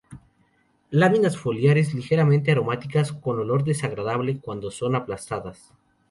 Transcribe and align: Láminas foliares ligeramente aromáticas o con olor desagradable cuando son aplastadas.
Láminas 0.89 1.37
foliares 1.37 1.93
ligeramente 1.93 2.49
aromáticas 2.51 3.07
o 3.11 3.15
con 3.23 3.35
olor 3.43 3.61
desagradable 3.71 4.31
cuando 4.43 4.67
son 4.79 4.91
aplastadas. 4.99 5.57